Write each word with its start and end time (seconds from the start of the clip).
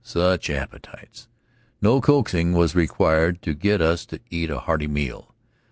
Such 0.03 0.49
appetites! 0.49 1.27
No 1.79 2.01
coaxing 2.01 2.53
was 2.53 2.73
required 2.73 3.39
to 3.43 3.53
get 3.53 3.83
us 3.83 4.03
to 4.07 4.19
eat 4.31 4.49
a 4.49 4.61
hearty 4.61 4.87
meal. 4.87 5.35